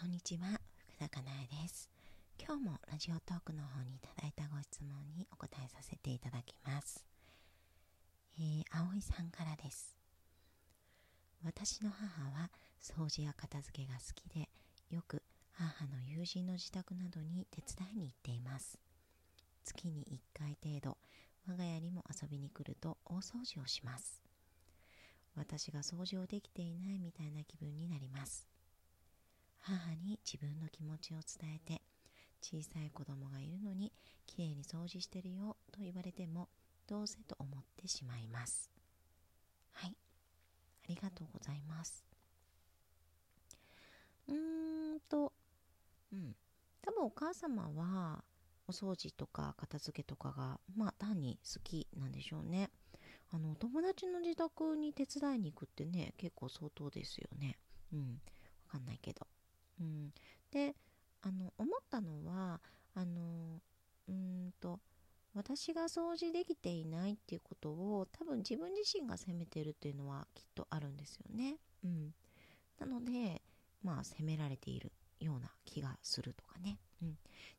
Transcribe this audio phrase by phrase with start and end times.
[0.00, 1.90] こんにちは、福田かなえです。
[2.42, 7.04] 今日もラジオトークの方にいただいたご質問にお答えさせていただきます。
[8.38, 9.94] えー、葵さんからです。
[11.44, 12.48] 私の母は
[12.80, 14.48] 掃除や片付けが好きで、
[14.88, 18.78] よく母の友人の自宅などに手伝いに行っています。
[19.64, 20.96] 月に1回程度、
[21.46, 24.22] 我が家にも遊びに来ると大掃除をします。
[25.36, 28.48] 私が掃除をできていないみたいな気分になります。
[29.60, 31.82] 母に自分の気持ちを伝えて
[32.42, 33.92] 小さい子供がいるのに
[34.26, 36.48] きれいに掃除してるよと言われても
[36.86, 38.70] どうせと思ってしまいます。
[39.72, 39.96] はい。
[40.84, 42.04] ありがとうございます。
[44.28, 45.32] うーんと
[46.12, 46.34] うん。
[46.82, 48.24] 多分お母様は
[48.66, 52.70] お掃除とか片付けとかがまあ単に好きなんでしょうね。
[53.32, 57.58] あの友達の自宅に手伝いに行くってね結構相当ですよね。
[57.92, 58.20] うん。
[58.66, 59.26] わかんないけど。
[59.80, 60.12] うん、
[60.50, 60.74] で
[61.22, 62.60] あの思ったのは
[62.94, 63.60] あの
[64.08, 64.80] うんと
[65.34, 71.56] 私が掃除できていないっていうことを多分自分自身が責めてるっていうのはきっとあるんですよね。
[71.84, 72.14] うん、
[72.78, 73.40] なので
[73.82, 76.78] まあ責められているような気がするとかね。
[77.02, 77.12] うん、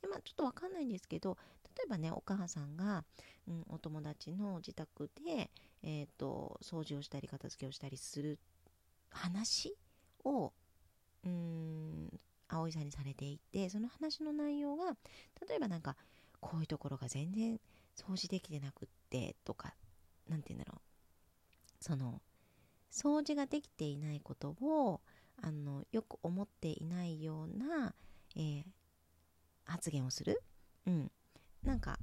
[0.00, 1.36] でまあちょっとわかんないんですけど
[1.76, 3.04] 例えばねお母さんが、
[3.46, 5.50] うん、お友達の自宅で、
[5.82, 8.38] えーと掃除をしたり片付けをしたりする
[9.10, 9.76] 話
[10.24, 10.52] を
[11.24, 11.81] うん
[12.58, 14.96] 葵さんにされていてその話の内容が
[15.48, 15.96] 例えばなんか
[16.40, 17.60] こういうところが全然
[17.96, 19.74] 掃除できてなくってとか
[20.28, 20.82] 何て言うんだろう。
[21.80, 22.20] その
[22.90, 25.00] 掃除ができていないことを
[25.40, 27.94] あのよく思っていないような、
[28.36, 28.64] えー、
[29.64, 30.42] 発言をする、
[30.86, 31.10] うん、
[31.64, 31.98] なんか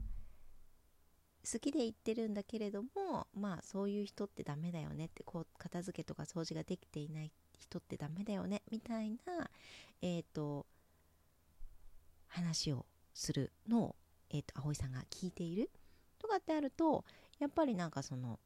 [1.51, 9.49] 好きで言ってるんだけれどもまあそういう人ってダメだよねってこう片付けとか掃除ができていない人ってダメだよねみたいな、
[10.01, 10.65] えっ、ー、と
[12.27, 13.95] 話をするのを、
[14.29, 15.69] えーと、葵さんが聞いている
[16.19, 17.03] とかってあると
[17.39, 18.39] やっぱりなんかその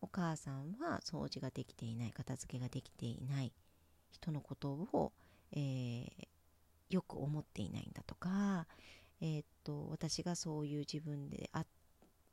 [0.00, 3.52] お母さんは掃除ができていない片付けができていない
[4.10, 5.12] 人のことを、
[5.52, 6.10] えー、
[6.90, 8.66] よく思っていないんだとか、
[9.20, 11.64] えーと私がそういう自分であ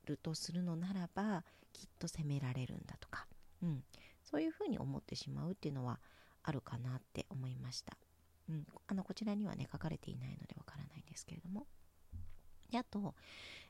[0.05, 1.43] るとするのならば
[1.73, 3.25] きっと責められるんだとか、
[3.63, 3.83] うん、
[4.31, 5.99] そういうふうに思ってしまうっていうのは
[6.43, 7.97] あるかなって思いました。
[8.49, 11.67] うん、あのこちらにはね書かれていないのでわからないんですけれども。
[12.71, 13.13] であと,、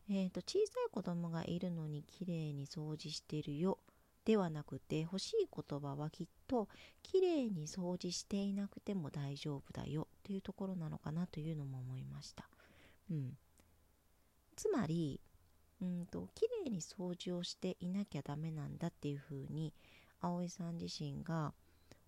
[0.10, 3.80] えーと、小さい子供がいるのにきれいに掃除してるよ
[4.26, 6.68] ではなくて欲しい言葉はきっと
[7.02, 12.48] きれいに掃除していなくても大丈夫だよというところなのかなというのも思いました。
[13.10, 13.36] うん、
[14.56, 15.20] つまり
[15.82, 19.74] うんと綺麗に掃除をしていなきゃダメなんだっていうふうに
[20.22, 21.54] 葵さん自身が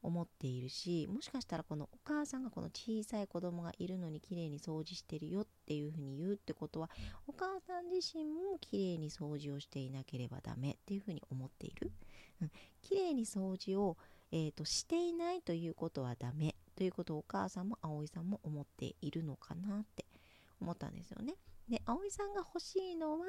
[0.03, 6.90] 思っているしもしかしたらこのお母さんがこの小さい子供がいるのに綺麗に掃除してるよっていうふうに言うってことは
[7.25, 11.91] お母さん自身も綺麗に掃除をしていなければダメっていうふうに思っている、
[12.41, 13.97] うん、綺麗に掃除を、
[14.31, 20.06] えーと、していないということはダメということをお母さんも葵さんも思っているのかなって
[20.59, 21.35] 思ったんですよね。
[21.69, 23.25] で葵さんが欲しいのは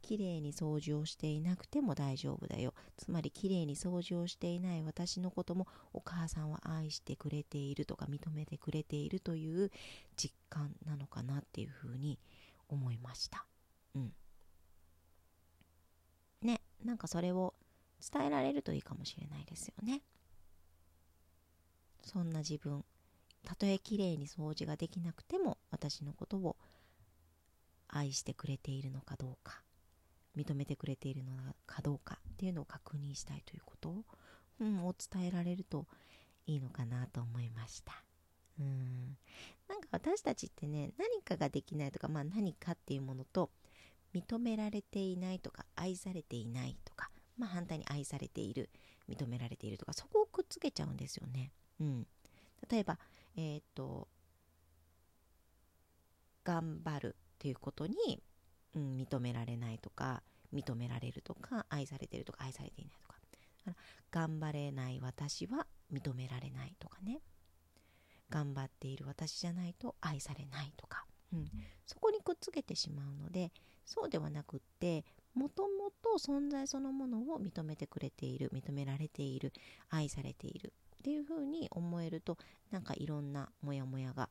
[0.00, 2.72] 綺麗に掃除をしていなくても大丈夫だよ。
[2.96, 9.70] つまり綺麗に掃除をしていない私のこともお母さんは愛してくれているとか認めてくれているという
[10.16, 12.18] 実感なのかなっていうふうに
[12.68, 13.44] 思いました。
[13.94, 14.12] うん。
[16.42, 17.54] ねなんかそれを
[18.00, 20.02] 伝えられるといいかもしれないですよね。
[22.02, 22.84] そんな自分。
[23.44, 26.56] たとえ綺麗に掃除ができなくても私のことを
[27.96, 29.62] 愛してくれているのかどうか
[30.36, 31.32] 認めてくれているの
[31.66, 34.04] かどうかっていうのを確認したいということを,、
[34.60, 35.86] うん、を伝えられると
[36.46, 37.92] いいのかなと思いました。
[38.58, 39.16] うん
[39.68, 43.50] なんか私たちってね何かができないとか、まあ、何かっていうものと
[44.14, 48.70] 認められていないとか愛されていないとか、まあ、反対に愛されている
[49.08, 51.52] 認められているとかそこをくっつけちゃうんですよね。
[51.80, 52.06] うん、
[52.70, 52.98] 例えば、
[53.36, 54.08] えっ、と
[56.44, 58.22] 頑張るっていうことに、
[58.74, 60.22] うん、認められないとか
[60.52, 63.16] 認められるとか愛されてるとか愛されていないとか。
[64.12, 67.20] 頑張れない私は認められないとかね。
[68.30, 71.48] 頑張っている私じゃないと愛されないとか、うん、
[71.86, 73.52] そこにくっつけてしまうので
[73.84, 75.04] そうではなくって
[75.34, 79.52] もともと存在そのものを認めてくれている認められている
[79.90, 82.36] 愛されているっていうふうに思えると
[82.70, 84.28] なんかいろんなモヤモヤが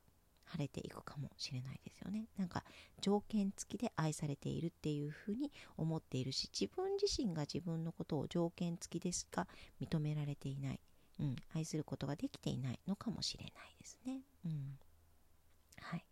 [0.56, 2.28] 晴れていくかもしれないですよね。
[2.38, 2.63] なんか
[3.02, 9.48] 条件付きで愛されているっていうふうに思っているし自分自身が自分のことを条件付きでしか
[9.81, 10.80] 認められていない
[11.19, 14.22] うん、愛することができていないのかもしれないですね。
[14.46, 14.78] うん
[15.81, 16.06] はい、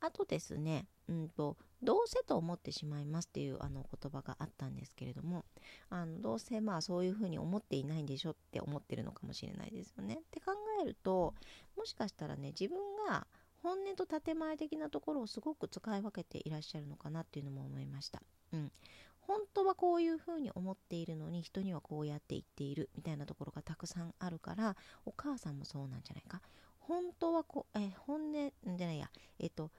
[0.00, 5.44] あとですね、うんと、どうせと思ってしまいますっていうあの言葉があったんですけれども、
[5.90, 10.14] あのどうせまあそういうふうに思っていないんでしょって思ってるのかもしれないですよね。
[10.14, 10.52] って考
[10.82, 11.34] えると、
[11.76, 12.78] もしかしたらね、自分
[13.08, 13.26] が
[13.62, 18.20] 本音と建前的なところをすごく使い分けていらっしゃるのかなっていうのも思いました。
[18.52, 18.72] うん。
[19.20, 26.40] 本当はこういうふうに思っているのに人にはこうやって言っているみたいなところがたくさんあるからお母さんもそうなんじゃないか。
[26.80, 29.10] 本当はこえ本音じゃないや。
[29.38, 29.70] えっと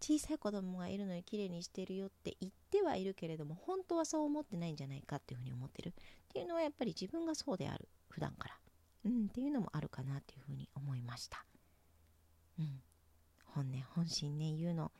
[0.00, 5.90] 小さい子供がいるのに綺麗にしてるよって言ってはいるけれども本当はそう思ってないんじゃないかっていうふうに思ってる。
[5.90, 5.92] っ
[6.32, 8.58] ていうのはやっぱり自分がそうである普段から。
[9.04, 9.26] うん。
[9.26, 11.46] っていうのもあるかなっていうふうに思いました。
[13.56, 14.92] 本音本心ね言うの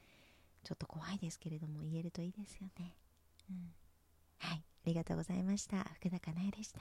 [0.65, 2.97] ちょっと怖いですけれども言えるといいですよね。
[3.51, 3.75] うん。
[4.39, 4.59] はい。
[4.59, 5.85] ありがとうございました。
[6.01, 6.81] 福高苗でした。